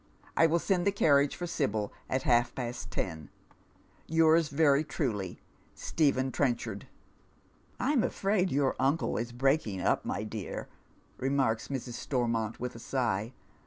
1 0.35 0.49
will 0.49 0.57
Bend 0.67 0.87
the 0.87 0.91
caniage 0.91 1.35
for 1.35 1.45
Sibyl 1.45 1.93
at 2.09 2.23
half 2.23 2.55
past 2.55 2.89
teru" 2.89 3.27
Yours 4.17 4.49
very 4.49 4.83
truly," 4.83 5.39
Stephe» 5.75 6.31
Trenchard." 6.33 6.87
I'm 7.79 8.01
afraid 8.03 8.49
your 8.51 8.75
uncle 8.79 9.15
is 9.17 9.31
breaking 9.31 9.79
up, 9.79 10.03
my 10.03 10.23
dear," 10.23 10.67
remarks 11.17 11.67
Mrs. 11.67 11.93
Stormont 11.93 12.59
with 12.59 12.73
a 12.73 12.79
sigh. 12.79 13.33